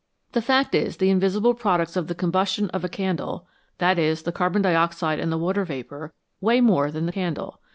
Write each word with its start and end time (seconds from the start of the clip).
The 0.31 0.41
fact 0.41 0.73
is, 0.73 0.97
the 0.97 1.11
invisible 1.11 1.53
products 1.53 1.95
of 1.95 2.07
the 2.07 2.15
combustion 2.15 2.71
of 2.71 2.83
a 2.83 2.89
candle 2.89 3.45
that 3.77 3.99
is, 3.99 4.23
the 4.23 4.31
carbon 4.31 4.63
dioxide 4.63 5.19
and 5.19 5.31
the 5.31 5.37
water 5.37 5.63
vapour 5.63 6.11
weigh 6.39 6.59
more 6.59 6.89
than 6.89 7.05
the 7.05 7.11
candle. 7.11 7.59